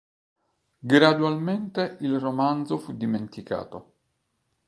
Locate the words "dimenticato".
2.97-3.93